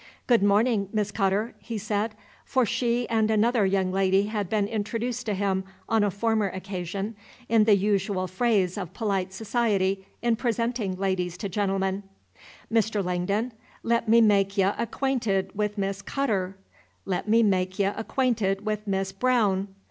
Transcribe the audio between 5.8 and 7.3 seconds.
on a former occasion,